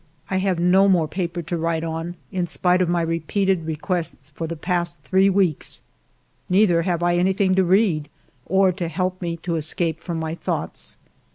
I 0.31 0.37
have 0.37 0.57
no 0.59 0.87
more 0.87 1.07
paper 1.07 1.43
to 1.43 1.57
write 1.59 1.83
on, 1.83 2.15
in 2.31 2.47
spite 2.47 2.81
of 2.81 2.89
my 2.89 3.03
repeated 3.03 3.67
re 3.67 3.75
quests 3.75 4.29
for 4.29 4.47
the 4.47 4.55
past 4.55 4.99
three 5.03 5.29
weeks. 5.29 5.83
Neither 6.49 6.81
have 6.81 7.03
I 7.03 7.17
anything 7.17 7.53
to 7.53 7.63
read, 7.63 8.09
or 8.47 8.71
to 8.71 8.87
help 8.87 9.21
me 9.21 9.37
to 9.43 9.57
escape 9.57 9.99
from 10.01 10.19
my 10.19 10.33
thoughts. 10.33 10.97